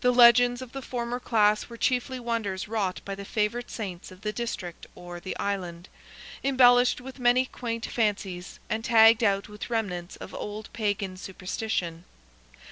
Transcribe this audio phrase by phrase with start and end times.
[0.00, 4.22] The legends of the former class were chiefly wonders wrought by the favourite Saints of
[4.22, 5.88] the district or the island,
[6.42, 12.02] embellished with many quaint fancies and tagged out with remnants of old Pagan superstition.